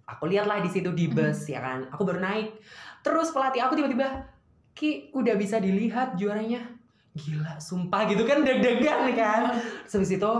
[0.06, 1.84] aku lihat lah di situ di bus ya kan.
[1.90, 2.48] Aku baru naik.
[3.02, 4.28] Terus pelatih aku tiba-tiba,
[4.76, 6.62] Ki, udah bisa dilihat juaranya.
[7.16, 9.56] Gila, sumpah gitu kan deg-degan kan.
[9.88, 10.32] Terus itu,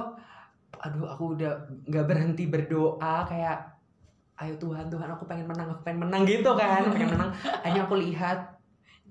[0.76, 3.74] aduh aku udah nggak berhenti berdoa kayak
[4.44, 7.30] ayo Tuhan Tuhan aku pengen menang aku pengen menang gitu kan pengen menang
[7.64, 8.56] akhirnya aku lihat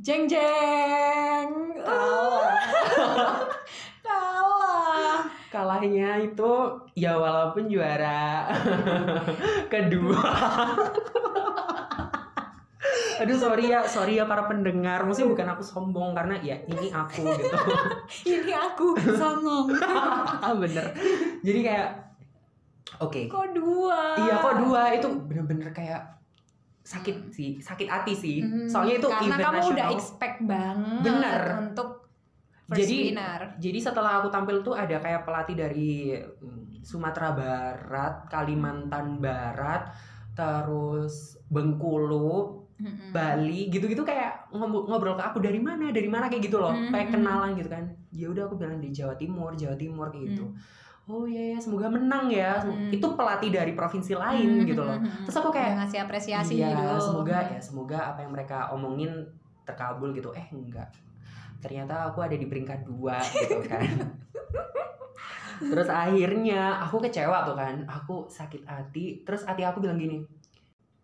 [0.04, 1.72] Jeng jeng.
[1.80, 2.52] Kalah.
[4.06, 5.20] Kalah.
[5.48, 6.52] kalahnya itu
[7.00, 8.52] ya walaupun juara
[9.72, 10.20] kedua
[13.18, 17.24] aduh sorry ya sorry ya para pendengar maksudnya bukan aku sombong karena ya ini aku
[17.24, 17.56] gitu
[18.30, 19.68] Ini aku songong.
[20.44, 20.86] ah bener
[21.40, 21.88] jadi kayak
[22.98, 24.00] oke Kok dua?
[24.20, 26.02] iya kok dua itu bener-bener kayak
[26.82, 31.02] sakit sih sakit hati sih Hmm, soalnya itu karena event kamu nasional udah expect banget
[31.02, 31.42] Bener.
[31.66, 31.90] untuk
[32.66, 33.42] first Jadi- winner.
[33.56, 39.90] Jadi setelah aku tampil tuh ada kayak pelatih dari mm, Sumatera Barat, Kalimantan Barat,
[40.34, 43.16] terus Bengkulu, Mm-mm.
[43.16, 46.92] Bali, gitu-gitu kayak ngob- ngobrol ke aku dari mana, dari mana kayak gitu loh, Hmm,
[46.92, 47.16] kayak hmm.
[47.16, 47.84] kenalan gitu kan.
[48.12, 50.44] Ya udah aku bilang di Jawa Timur, Jawa Timur kayak gitu.
[50.44, 50.60] Hmm.
[51.06, 52.60] Oh iya ya, semoga menang ya.
[52.60, 52.90] Hmm.
[52.90, 54.98] Itu pelatih dari provinsi lain Mm, gitu mm, loh.
[54.98, 55.24] mm, mm.
[55.24, 56.98] Terus aku kayak, Udah ngasih apresiasi iya, gitu.
[57.00, 59.12] semoga ya, semoga apa yang mereka omongin
[59.64, 60.34] terkabul gitu.
[60.34, 60.90] Eh enggak.
[61.62, 63.86] Ternyata aku ada di peringkat dua gitu kan.
[65.56, 67.86] Terus akhirnya aku kecewa tuh kan.
[67.88, 69.24] Aku sakit hati.
[69.24, 70.20] Terus hati aku bilang gini.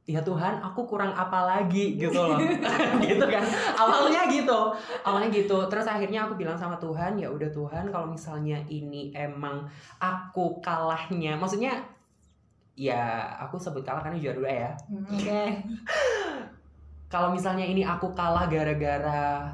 [0.09, 2.41] Ya Tuhan, aku kurang apa lagi gitu loh.
[3.05, 3.45] gitu kan.
[3.77, 4.73] Awalnya gitu.
[5.05, 5.57] Awalnya gitu.
[5.69, 9.69] Terus akhirnya aku bilang sama Tuhan, ya udah Tuhan, kalau misalnya ini emang
[10.01, 11.85] aku kalahnya, maksudnya
[12.73, 14.71] ya aku sebut kalah karena juara dua ya.
[14.89, 15.43] Hmm, Oke.
[17.11, 19.51] Kalau misalnya ini aku kalah gara-gara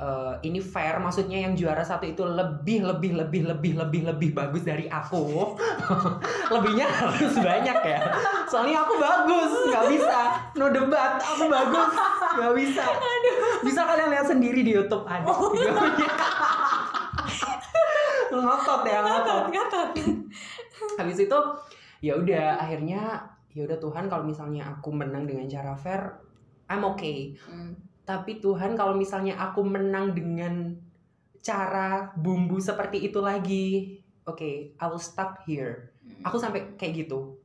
[0.00, 4.64] eh, ini fair, maksudnya yang juara satu itu lebih lebih lebih lebih lebih lebih bagus
[4.64, 5.54] dari aku.
[6.56, 8.00] Lebihnya harus banyak ya.
[8.48, 10.18] Soalnya aku bagus, nggak bisa.
[10.56, 11.90] No debat, aku bagus,
[12.40, 12.84] nggak bisa.
[13.60, 16.10] Bisa kalian lihat sendiri di YouTube ada videonya.
[18.30, 19.44] ngotot ya ngotot.
[19.52, 19.90] Gatot.
[20.96, 21.38] Habis itu
[22.00, 23.20] ya udah akhirnya
[23.52, 26.16] ya udah Tuhan kalau misalnya aku menang dengan cara fair,
[26.70, 27.36] I'm okay.
[27.44, 27.89] Hmm.
[28.10, 30.74] Tapi Tuhan kalau misalnya aku menang dengan
[31.38, 35.94] cara bumbu seperti itu lagi, oke, I will stop here.
[36.26, 37.38] Aku sampai kayak gitu.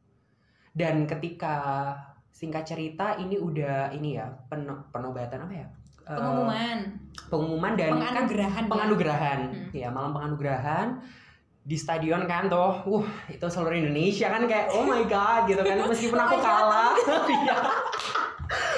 [0.73, 1.93] Dan ketika
[2.33, 5.67] singkat cerita ini udah ini ya pen- penobatan apa ya?
[6.05, 6.77] Eh, pengumuman,
[7.29, 8.63] pengumuman dan kan penganugerahan.
[8.65, 8.69] ya.
[8.73, 9.39] penganugerahan.
[9.45, 9.69] Hmm.
[9.69, 10.87] Ya, malam penganugerahan
[11.61, 12.73] di stadion kan tuh.
[12.85, 16.43] Uh, itu seluruh Indonesia kan kayak oh my god gitu kan meskipun Oh aku God.
[16.43, 16.93] kalah.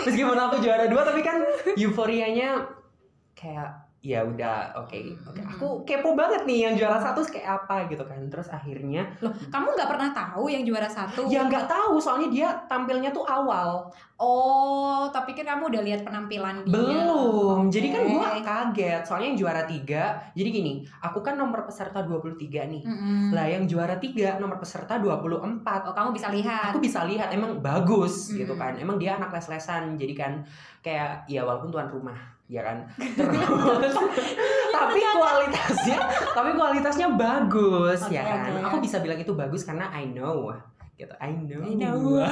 [0.06, 1.42] meskipun aku juara dua tapi kan
[1.74, 2.70] euforianya
[3.34, 5.50] kayak ya udah oke oke Hmm.
[5.50, 9.68] aku kepo banget nih yang juara satu kayak apa gitu kan terus akhirnya Loh, kamu
[9.74, 11.26] nggak pernah tahu yang juara satu?
[11.26, 16.66] ya nggak tahu soalnya dia tampilnya tuh awal Oh, tapi kan kamu udah lihat penampilan
[16.66, 16.74] dia.
[16.74, 22.02] belum jadi kan gua kaget soalnya yang juara tiga jadi gini aku kan nomor peserta
[22.02, 22.34] 23
[22.68, 23.30] nih Mm-mm.
[23.30, 26.74] Lah yang juara tiga nomor peserta 24 Oh, kamu bisa lihat.
[26.74, 28.42] Aku bisa lihat emang bagus Hmm.
[28.42, 30.42] gitu kan Emang dia anak les-lesan Jadi kan
[30.80, 32.78] kayak ya walaupun tuan rumah ya kan
[33.20, 33.96] Terus
[34.72, 36.00] Tapi kualitasnya
[36.32, 38.68] Tapi kualitasnya bagus ya Oke, kan oke.
[38.72, 40.56] Aku bisa bilang itu bagus karena I know
[40.98, 42.26] gitu I know, I know.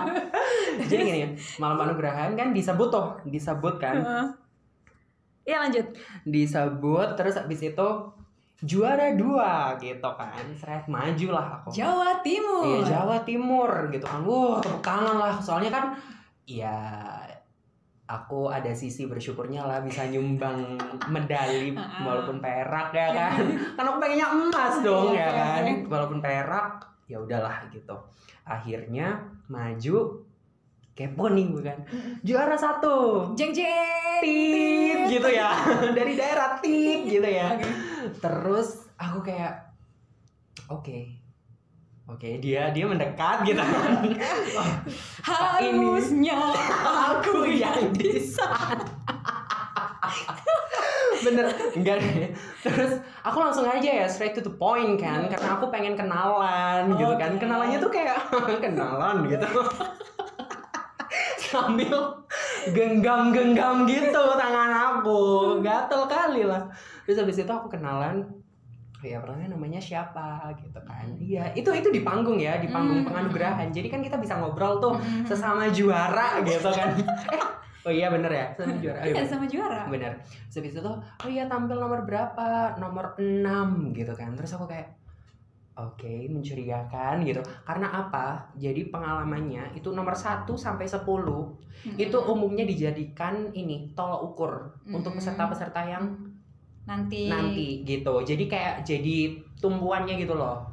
[0.88, 1.20] Jadi gini
[1.60, 4.00] Malam penugerahan kan disebut tuh Disebut kan.
[5.44, 5.86] Iya lanjut.
[6.24, 7.88] Disebut terus habis itu
[8.60, 12.64] Juara dua gitu kan Seret maju lah aku Jawa Timur.
[12.64, 14.20] Iya Jawa Timur gitu kan.
[14.24, 15.34] Wah tepuk tangan lah.
[15.36, 15.84] Soalnya kan
[16.48, 16.76] ya
[18.10, 20.74] aku ada sisi bersyukurnya lah bisa nyumbang
[21.06, 21.70] medali
[22.06, 23.38] walaupun perak ya kan.
[23.78, 25.64] kan aku pengennya emas dong Iya, ya oke, kan.
[25.86, 26.70] Walaupun perak
[27.06, 27.94] ya udahlah gitu.
[28.42, 30.26] Akhirnya maju
[30.98, 31.78] kepo nih gue kan.
[32.26, 33.30] Juara satu.
[33.38, 34.18] Jeng jeng.
[34.20, 35.54] Tit gitu ya.
[35.96, 37.54] Dari daerah tit gitu ya
[38.20, 39.70] terus aku kayak
[40.72, 41.19] oke
[42.10, 43.62] oke dia dia mendekat gitu.
[43.62, 44.02] Kan
[45.22, 46.38] Harusnya
[46.84, 48.50] aku yang bisa
[51.20, 51.46] bener.
[51.76, 52.32] Enggak deh.
[52.64, 55.28] Terus aku langsung aja ya straight to the point kan.
[55.28, 57.36] Karena aku pengen kenalan gitu kan.
[57.36, 58.18] Kenalannya tuh kayak
[58.64, 59.48] kenalan gitu.
[61.36, 62.24] Sambil
[62.72, 65.20] genggam-genggam gitu tangan aku.
[65.60, 66.72] Gatel kali lah.
[67.04, 68.39] Terus habis itu aku kenalan
[69.02, 71.08] ya orangnya namanya siapa gitu kan.
[71.16, 73.08] Iya itu itu di panggung ya di panggung Hmm.
[73.08, 73.68] penganugerahan.
[73.68, 75.24] Jadi kan kita bisa ngobrol tuh Mm-mm.
[75.24, 76.94] sesama juara gitu kan.
[77.32, 77.40] Eh
[77.88, 79.00] oh iya bener ya sesama juara.
[79.00, 79.24] Iya, bener.
[79.24, 79.80] sama juara.
[79.88, 80.12] bener.
[80.48, 82.76] Terus itu oh iya tampil nomor berapa?
[82.76, 84.36] Nomor 6 gitu kan.
[84.36, 84.92] Terus aku kayak
[85.74, 87.40] oke mencurigakan gitu.
[87.64, 88.52] Karena apa?
[88.54, 91.08] Jadi pengalamannya itu nomor 1 sampai 10
[91.96, 94.52] itu umumnya dijadikan ini tolok ukur
[94.86, 95.24] untuk Mm-mm.
[95.24, 96.04] peserta-peserta yang
[96.90, 97.30] nanti.
[97.30, 98.14] nanti gitu.
[98.26, 100.66] Jadi kayak jadi tumpuannya gitu loh.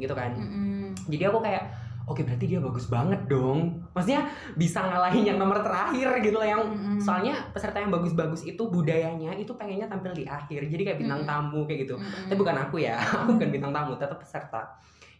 [0.00, 0.34] Gitu kan.
[0.34, 0.96] Mm-mm.
[1.06, 1.70] jadi aku kayak
[2.10, 3.78] oke berarti dia bagus banget dong.
[3.94, 4.26] Maksudnya
[4.58, 6.98] bisa ngalahin yang nomor terakhir gitu loh yang Mm-mm.
[6.98, 10.66] soalnya peserta yang bagus-bagus itu budayanya itu pengennya tampil di akhir.
[10.66, 11.30] Jadi kayak bintang Mm-mm.
[11.30, 11.94] tamu kayak gitu.
[11.94, 12.26] Mm-mm.
[12.26, 14.62] tapi bukan aku ya aku bukan bintang tamu tetap peserta.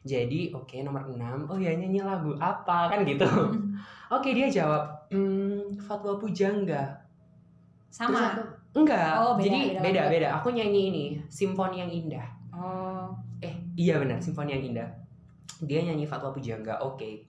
[0.00, 2.90] Jadi oke nomor 6 oh ya nyanyi lagu apa?
[2.90, 3.28] Kan gitu.
[3.28, 3.76] Mm.
[4.10, 4.82] oke dia jawab
[5.12, 6.98] hmm, fatwa pujangga
[7.90, 8.18] Terus sama.
[8.38, 8.42] Aku,
[8.74, 9.12] enggak.
[9.18, 10.28] Oh, beda, jadi beda beda beda.
[10.40, 12.26] Aku nyanyi ini simfoni yang indah.
[12.54, 13.10] Oh.
[13.42, 14.88] Eh iya benar simfoni yang indah.
[15.64, 17.26] Dia nyanyi fatwa pujangga oke.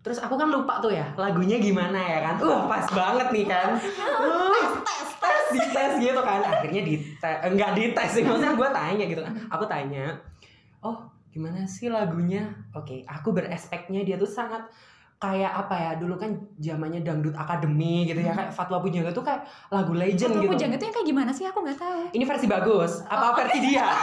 [0.00, 2.34] Terus aku kan lupa tuh ya lagunya gimana ya kan?
[2.40, 3.70] Uh pas banget nih kan.
[4.20, 4.80] Uh,
[5.20, 6.40] tes dites gitu kan.
[6.40, 9.34] Akhirnya dites enggak dites sih maksudnya gue tanya gitu kan.
[9.52, 10.16] Aku tanya
[10.80, 10.96] oh
[11.28, 12.48] gimana sih lagunya?
[12.72, 14.64] Oke aku berespeknya dia tuh sangat
[15.20, 19.44] kayak apa ya dulu kan zamannya dangdut akademi gitu ya kayak Fatwa Pujangga tuh kayak
[19.68, 20.52] lagu legend Fatwa gitu.
[20.56, 21.44] Pujangga itu yang kayak gimana sih?
[21.44, 22.00] Aku nggak tahu.
[22.16, 23.86] Ini versi bagus apa versi dia?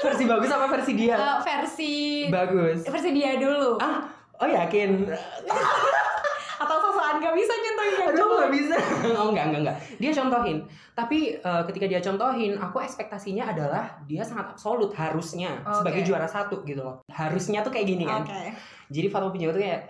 [0.00, 1.12] Versi bagus apa versi dia?
[1.12, 1.94] Eh, versi
[2.32, 2.88] bagus.
[2.88, 3.76] Versi dia dulu.
[3.76, 5.04] Ah oh yakin
[7.20, 8.76] atau sosokan gak bisa nyontohin yang aduh nggak bisa.
[9.20, 10.58] Oh enggak enggak enggak dia contohin.
[10.96, 15.60] Tapi eh, ketika dia contohin aku ekspektasinya adalah dia sangat absolut harusnya.
[15.60, 15.76] Oke.
[15.80, 16.96] sebagai juara satu gitu loh.
[17.12, 18.24] Harusnya tuh kayak gini kan?
[18.24, 18.56] Oke.
[18.90, 19.82] Jadi Fatma Pujangga tuh kayak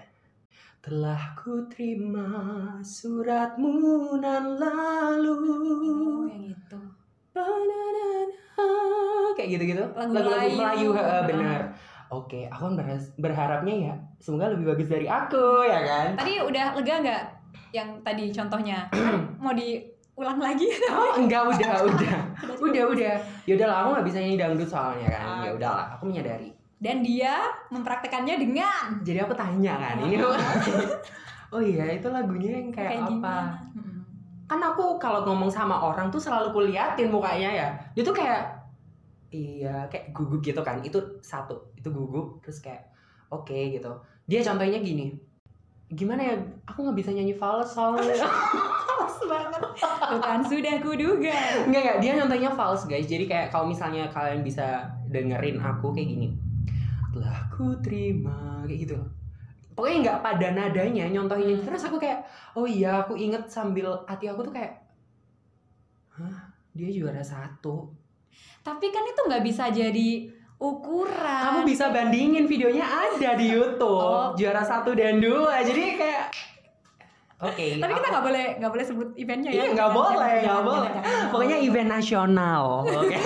[0.81, 2.27] telah ku terima
[2.83, 5.37] suratmu nan lalu.
[5.39, 6.81] Oh yang itu.
[9.39, 9.85] Kayak gitu-gitu.
[9.97, 10.89] Lagu lagu-lagu Melayu.
[10.93, 11.61] Melayu benar.
[12.11, 12.75] Oke aku kan
[13.23, 16.09] berharapnya ya semoga lebih bagus dari aku ya kan?
[16.21, 17.23] Tadi udah lega nggak
[17.73, 18.79] yang tadi contohnya?
[19.43, 20.69] Mau diulang lagi?
[20.93, 22.17] Oh enggak udah udah.
[22.61, 23.15] Udah udah.
[23.49, 25.25] Ya udahlah aku nggak bisa nyanyi dangdut soalnya kan.
[25.25, 25.45] Oke.
[25.49, 26.53] ya udahlah aku menyadari.
[26.81, 31.61] Dan dia mempraktekannya dengan jadi aku tanya kan ini oh.
[31.61, 33.09] iya itu lagunya yang kayak, apa?
[33.11, 33.53] Gimana
[34.51, 37.69] kan aku kalau ngomong sama orang tuh selalu kuliatin mukanya ya.
[37.95, 38.43] Dia tuh kayak
[39.31, 40.83] iya kayak gugup gitu kan.
[40.83, 42.91] Itu satu itu gugup terus kayak
[43.31, 43.93] oke gitu
[44.31, 45.19] dia contohnya gini
[45.91, 46.35] gimana ya
[46.71, 48.15] aku nggak bisa nyanyi fals soalnya
[49.01, 49.63] Males banget
[50.15, 53.09] bukan sudah kuduga Enggak enggak, dia contohnya false guys.
[53.09, 56.29] Jadi kayak kalau misalnya kalian bisa dengerin aku kayak gini.
[57.11, 58.97] Telah ku terima kayak gitu.
[59.75, 61.59] Pokoknya nggak pada nadanya nyontohinnya.
[61.59, 61.67] Hmm.
[61.67, 62.23] Terus aku kayak,
[62.55, 64.79] oh iya aku inget sambil hati aku tuh kayak,
[66.15, 67.91] hah dia juara satu.
[68.61, 70.29] tapi kan itu nggak bisa jadi
[70.61, 73.89] ukuran Kamu bisa bandingin videonya ada di YouTube.
[73.89, 74.37] Oh.
[74.37, 75.65] Juara satu dan dua.
[75.65, 76.25] Jadi kayak,
[77.41, 77.67] oke.
[77.81, 80.93] tapi kita nggak boleh nggak boleh sebut eventnya ya Iya nggak boleh, nggak boleh.
[80.93, 81.31] jangan, jangan.
[81.33, 82.65] Pokoknya event nasional.
[82.85, 83.17] Oke.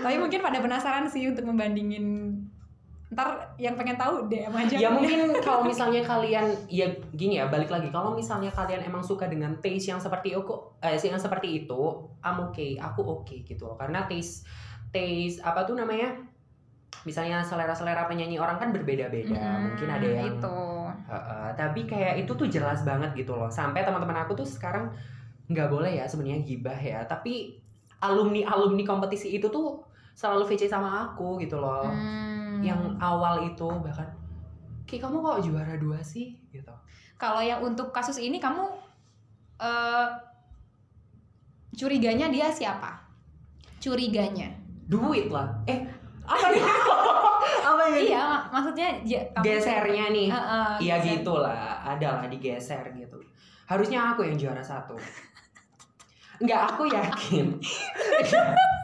[0.00, 2.29] tapi mungkin pada penasaran sih untuk membandingin
[3.10, 4.74] ntar yang pengen tahu DM aja.
[4.78, 7.90] Ya mungkin kalau misalnya kalian ya gini ya balik lagi.
[7.90, 12.38] Kalau misalnya kalian emang suka dengan taste yang seperti aku eh yang seperti itu I'm
[12.50, 13.74] okay aku oke gitu loh.
[13.74, 14.46] Karena taste
[14.94, 16.22] taste apa tuh namanya?
[17.02, 19.34] Misalnya selera-selera penyanyi orang kan berbeda-beda.
[19.34, 20.58] Hmm, mungkin ada yang itu.
[21.10, 23.50] Heeh, tapi kayak itu tuh jelas banget gitu loh.
[23.50, 24.86] Sampai teman-teman aku tuh sekarang
[25.50, 27.02] nggak boleh ya sebenarnya gibah ya.
[27.10, 27.58] Tapi
[28.06, 29.82] alumni alumni kompetisi itu tuh
[30.14, 31.90] selalu VC sama aku gitu loh.
[31.90, 32.39] Hmm.
[32.62, 34.06] Yang awal itu bahkan
[34.84, 36.34] Ki kamu kok juara dua sih?
[36.50, 36.72] Gitu.
[37.14, 38.66] Kalau yang untuk kasus ini kamu
[39.58, 40.08] eh
[41.72, 42.98] curiganya dia siapa?
[43.78, 44.50] Curiganya?
[44.84, 45.46] Duit lah.
[45.64, 45.78] Eh
[46.26, 46.62] apa nih
[47.60, 50.28] apa ya iya mak- maksudnya ya, kamu- gesernya nih.
[50.28, 51.10] Heeh, Iya geser.
[51.16, 53.16] gitu lah ada lah digeser gitu.
[53.64, 54.98] Harusnya aku yang juara satu.
[56.40, 57.46] Enggak, aku yakin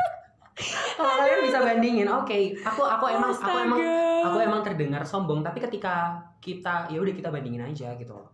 [0.95, 3.81] kalau kalian bisa bandingin oke aku aku emang aku emang
[4.23, 8.33] aku emang terdengar sombong tapi ketika kita ya udah kita bandingin aja gitu loh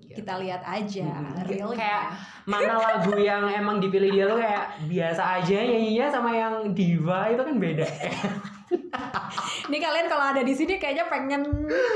[0.00, 0.24] Gitu.
[0.24, 1.76] kita lihat aja Hmm, realnya.
[1.76, 2.02] kayak
[2.48, 7.38] mana lagu yang emang dipilih dia tuh kayak biasa aja nyanyinya sama yang diva itu
[7.38, 7.84] kan beda
[9.68, 11.44] Ini kalian kalau ada di sini kayaknya pengen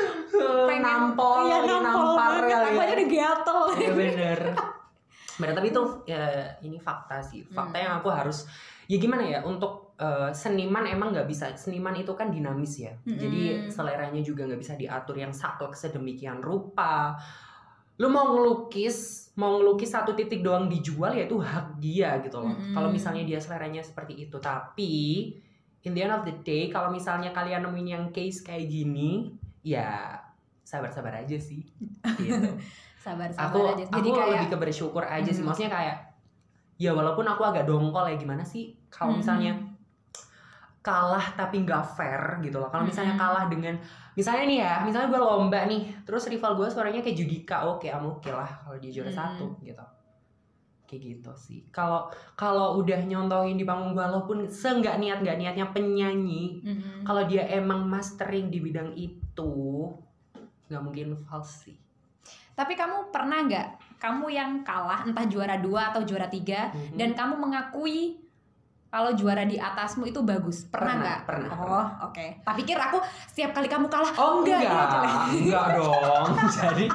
[0.69, 2.53] pengen nampol iya, lagi, nampol nampar banget.
[2.53, 2.69] ya.
[2.77, 3.59] aja udah gatel.
[3.73, 4.39] Iya bener
[5.41, 6.23] bener tapi itu ya,
[6.61, 7.85] ini fakta sih fakta Hmm.
[7.89, 8.45] yang aku harus
[8.87, 13.42] ya gimana ya untuk eh, seniman emang nggak bisa seniman itu kan dinamis ya jadi
[13.66, 13.71] Mm-mm.
[13.71, 17.14] seleranya juga nggak bisa diatur yang saklek sedemikian rupa
[17.97, 22.51] lu mau ngelukis mau ngelukis satu titik doang dijual ya itu hak dia gitu loh
[22.51, 22.75] Mm-mm.
[22.75, 24.92] kalau misalnya dia seleranya seperti itu tapi
[25.83, 30.18] in the end of the day kalau misalnya kalian nemuin yang case kayak gini ya
[30.62, 31.62] sabar-sabar aja sih
[32.23, 32.51] gitu
[32.97, 33.83] Sabar sabar aku aja.
[33.83, 35.51] aku Jadi kayak lebih ke bersyukur aja sih Hmm.
[35.51, 35.97] maksudnya kayak
[36.83, 39.23] ya walaupun aku agak dongkol ya gimana sih kalau Hmm.
[39.23, 39.53] misalnya
[40.83, 43.23] kalah tapi nggak fair gitu loh kalau misalnya Hmm.
[43.23, 43.79] kalah dengan
[44.12, 48.11] misalnya nih ya misalnya gue lomba nih terus rival gue suaranya kayak Judika oke am
[48.11, 49.21] oke lah kalau dia juara Hmm.
[49.23, 49.85] satu gitu
[50.85, 56.61] kayak gitu sih kalau kalau udah nyontohin di panggung walaupun seenggak niat nggak niatnya penyanyi
[56.61, 57.07] Mm-mm.
[57.07, 59.55] kalau dia emang mastering di bidang itu
[60.66, 61.79] nggak mungkin false sih
[62.53, 66.97] Tapi kamu pernah nggak kamu yang kalah entah juara dua atau juara tiga Mhm.
[66.97, 68.19] dan kamu mengakui
[68.88, 71.19] kalau juara di atasmu itu bagus pernah Pernah, nggak?
[71.25, 72.27] pernah, Oh oke.
[72.45, 74.12] Tak pikir aku setiap kali kamu kalah.
[74.15, 75.49] Oh enggak, enggak, gitu.
[75.49, 76.27] enggak, dong.
[76.61, 76.87] Jadi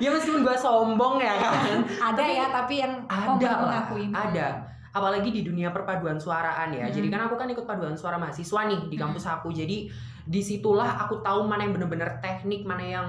[0.00, 1.84] ya meskipun gua sombong ya kan.
[1.84, 4.04] Ada ya tapi yang kamu Ada lah, mengakui.
[4.08, 4.46] ada.
[4.92, 6.88] Apalagi di dunia perpaduan suaraan ya.
[6.88, 6.94] Hmm.
[6.94, 9.48] Jadi kan aku kan ikut paduan suara mahasiswa nih di kampus aku.
[9.50, 13.06] Jadi di situlah aku tahu mana yang bener-bener teknik, mana yang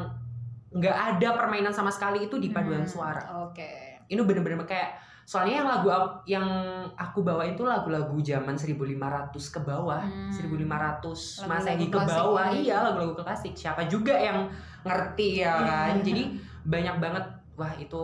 [0.73, 3.21] nggak ada permainan sama sekali itu di paduan Hmm, suara.
[3.45, 4.01] Oke.
[4.05, 5.87] Ini bener-bener kayak soalnya yang lagu
[6.25, 6.47] yang
[6.93, 10.01] aku bawa itu lagu-lagu zaman 1500 ke bawah.
[10.01, 10.33] Hmm.
[10.33, 12.61] 1500 Lagu-lagu Masehi ke bawah gitu.
[12.63, 14.49] iya lagu-lagu klasik siapa juga yang
[14.83, 16.03] ngerti ya kan Iya.
[16.03, 16.23] jadi
[16.73, 18.01] banyak banget wah itu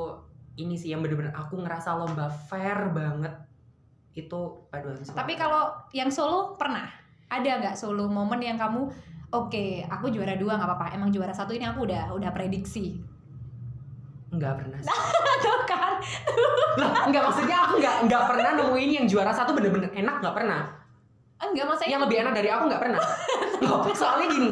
[0.55, 3.31] ini sih yang bener-bener aku ngerasa lomba fair banget
[4.11, 6.87] itu paduan suara Tapi kalau yang solo pernah?
[7.29, 8.89] Ada nggak solo momen yang kamu
[9.29, 10.87] Oke, aku juara dua nggak apa-apa.
[10.97, 12.97] Emang juara satu ini aku udah udah prediksi.
[14.29, 14.93] nggak pernah sih.
[15.45, 15.97] Tuh kan?
[16.79, 20.63] lah nggak maksudnya aku nggak nggak pernah nemuin yang juara satu bener-bener enak nggak pernah
[21.39, 22.99] Enggak, maksudnya yang lebih enak dari aku nggak pernah
[23.63, 24.49] Loh, soalnya gini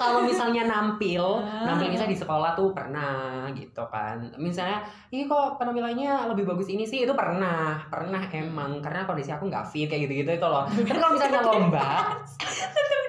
[0.00, 1.68] kalau misalnya nampil Ah.
[1.68, 4.80] nampil misalnya di sekolah tuh pernah gitu kan misalnya
[5.12, 9.64] ini kok penampilannya lebih bagus ini sih itu pernah pernah emang karena kondisi aku nggak
[9.68, 11.88] fit kayak gitu gitu itu loh tapi kalau misalnya lomba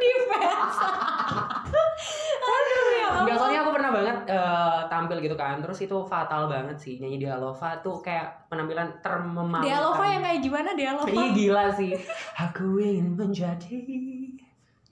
[0.05, 0.77] defense.
[2.45, 2.85] Aduh
[3.25, 7.25] ya soalnya aku pernah banget eh, tampil gitu kan terus itu fatal banget sih nyanyi
[7.25, 11.09] di Alova tuh kayak penampilan termemalukan Dialova yang kayak gimana Dialova?
[11.09, 11.93] Iya gila sih.
[12.37, 13.79] Aku ingin menjadi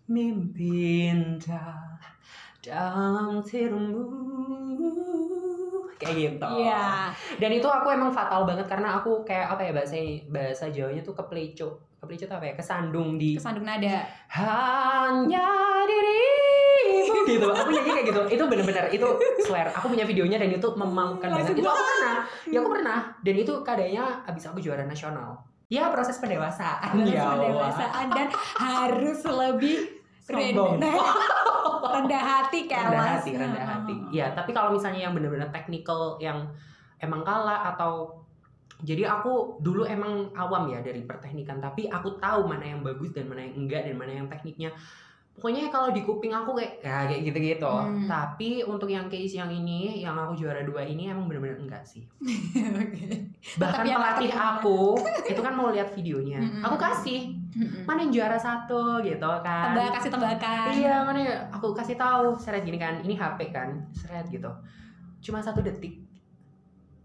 [0.10, 2.00] mimpi indah
[2.64, 4.04] dalam tidurmu.
[6.00, 6.48] Kayak gitu.
[6.64, 7.12] Iya.
[7.40, 9.96] Dan itu aku emang fatal banget karena aku kayak apa ya bahasa
[10.28, 11.80] bahasa Jawanya tuh kepleco.
[12.04, 12.54] Kepleco tuh apa ya?
[12.60, 14.04] Kesandung di Kesandung nada.
[14.28, 15.48] hanya
[15.88, 17.48] dirimu gitu.
[17.48, 18.22] Aku nyanyi kayak gitu.
[18.28, 19.08] Itu bener-bener itu
[19.48, 19.72] swear.
[19.72, 21.56] Aku punya videonya dan itu memalukan banget.
[21.56, 22.16] Itu aku pernah.
[22.52, 23.00] Ya aku pernah.
[23.24, 25.40] Dan itu keadaannya abis aku juara nasional.
[25.72, 28.28] Ya proses pendewasaan Harus ya pendewasaan dan
[28.60, 30.80] harus lebih Sombong.
[31.84, 32.88] rendah, hati kelas.
[32.88, 33.94] rendah hati, rendah hati.
[34.16, 36.48] Ya, tapi kalau misalnya yang benar-benar technical yang
[37.04, 38.23] emang kalah atau
[38.82, 43.30] jadi aku dulu emang awam ya dari perteknikan, tapi aku tahu mana yang bagus dan
[43.30, 44.74] mana yang enggak dan mana yang tekniknya.
[45.34, 47.66] Pokoknya kalau di kuping aku kayak ya kayak gitu-gitu.
[47.66, 48.06] Hmm.
[48.06, 52.06] Tapi untuk yang case yang ini, yang aku juara dua ini emang benar-benar enggak sih.
[52.82, 53.34] Oke.
[53.58, 54.94] Bahkan Tapi yang pelatih aku
[55.26, 56.38] itu kan mau lihat videonya.
[56.38, 56.62] Mm-mm.
[56.70, 57.34] Aku kasih
[57.90, 59.74] mana yang juara satu gitu kan.
[59.74, 60.70] Tebak kasih tebakan.
[60.78, 61.36] Iya mana ya?
[61.50, 64.50] Aku kasih tahu seret gini kan, ini HP kan, seret gitu.
[65.18, 66.13] Cuma satu detik.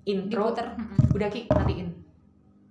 [0.09, 0.66] Intro, Diputer.
[1.12, 1.88] udah ki matiin.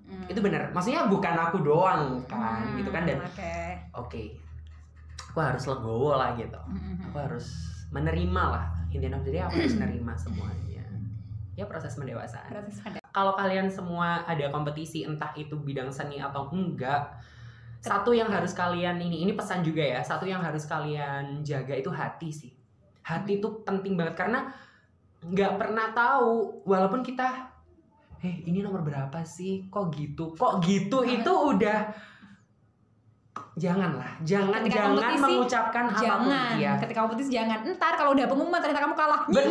[0.08, 0.26] Hmm.
[0.26, 0.74] Itu bener.
[0.74, 3.54] Maksudnya bukan aku doang kan, Hmm, gitu kan dan Oke.
[3.94, 4.24] oke.
[5.30, 6.58] Aku harus legowo lah gitu.
[6.58, 7.46] Hmm, Aku harus
[7.94, 8.66] menerima lah.
[8.90, 10.84] Intinya jadi aku harus menerima semuanya.
[11.54, 12.50] Ya proses pendewasaan.
[12.50, 12.82] Proses.
[13.10, 17.18] Kalau kalian semua ada kompetisi entah itu bidang seni atau enggak,
[17.78, 21.88] satu yang harus kalian ini ini pesan juga ya satu yang harus kalian jaga itu
[21.88, 22.52] hati sih
[23.06, 24.50] hati itu penting banget karena
[25.20, 27.50] nggak pernah tahu walaupun kita
[28.18, 31.90] eh ini nomor berapa sih kok gitu kok gitu itu udah
[33.54, 36.54] janganlah jangan Ketika jangan kompetisi, mengucapkan apa pun Jangan.
[36.58, 37.58] ya Ketika kompetisi jangan.
[37.68, 39.22] Ntar kalau udah pengumuman ternyata kamu kalah.
[39.28, 39.50] bener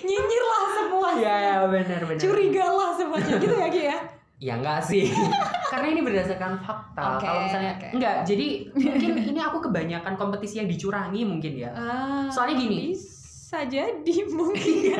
[0.00, 1.08] Nyinyir lah semua.
[1.16, 3.98] ya ya bener bener Curiga lah semuanya gitu ya Ki ya.
[4.38, 5.10] Ya enggak sih.
[5.70, 7.18] Karena ini berdasarkan fakta.
[7.18, 7.88] Oke, Kalau misalnya oke.
[7.92, 11.70] enggak, jadi mungkin ini aku kebanyakan kompetisi yang dicurangi mungkin ya.
[11.74, 12.94] Ah, Soalnya gini.
[12.94, 13.17] Bisa
[13.64, 14.98] jadi mungkin.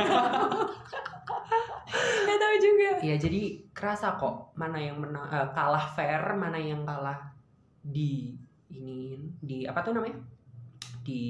[2.24, 2.90] Gak tahu juga.
[3.04, 7.20] Ya jadi kerasa kok mana yang menang eh, kalah fair, mana yang kalah
[7.84, 8.32] di
[8.72, 10.16] ini di apa tuh namanya?
[11.04, 11.22] Di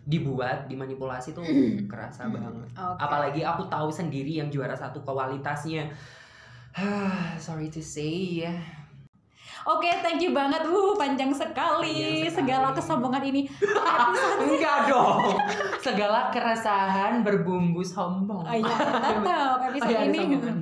[0.00, 1.44] dibuat, dimanipulasi tuh
[1.84, 2.72] kerasa banget.
[2.72, 2.98] Oke.
[2.98, 5.92] Apalagi aku tahu sendiri yang juara satu kualitasnya.
[7.44, 8.79] Sorry to say ya.
[9.68, 10.64] Oke, thank you banget.
[10.64, 12.32] Uh, panjang sekali, Panjang sekali.
[12.32, 13.42] segala kesombongan ini.
[14.48, 15.36] Enggak dong.
[15.80, 18.40] Segala keresahan berbumbu sombong.
[18.40, 20.18] Oh iya, tetap episode Oh iya, ada ini.
[20.18, 20.58] sombongan.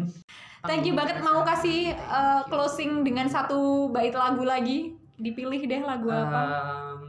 [0.67, 4.99] Thank you banget mau kasih uh, closing dengan satu bait lagu lagi.
[5.19, 6.43] Dipilih deh lagu apa?
[6.95, 7.01] Em,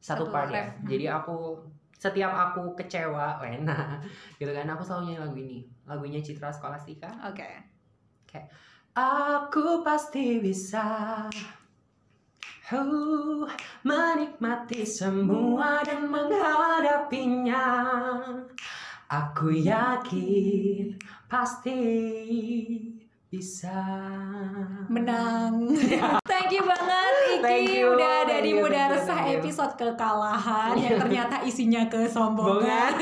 [0.00, 0.68] satu Satu part ya.
[0.84, 1.56] Jadi aku
[1.96, 3.98] setiap aku kecewa, Lena,
[4.36, 5.58] gitu kan aku selalu nyanyi lagu ini.
[5.88, 7.08] Lagunya Citra Skolastika.
[7.24, 7.48] Oke.
[8.98, 11.22] Aku pasti bisa.
[12.66, 13.46] Uh,
[13.86, 17.70] menikmati semua dan menghadapinya.
[19.06, 20.98] Aku yakin
[21.30, 21.78] pasti
[23.30, 23.86] bisa.
[24.90, 25.78] Menang.
[26.34, 27.78] Thank you banget Iki.
[27.78, 32.98] You, udah ada di Muda Resah episode kekalahan yang ternyata isinya kesombongan.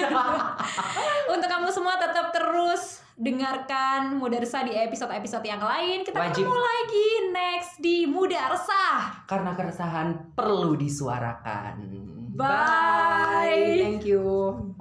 [1.33, 6.05] Untuk kamu semua tetap terus dengarkan Muda Resah di episode-episode yang lain.
[6.05, 6.45] Kita Wajib.
[6.45, 9.25] ketemu lagi next di Muda Resah.
[9.25, 11.81] karena keresahan perlu disuarakan
[12.37, 13.81] Bye.
[13.81, 14.76] thank you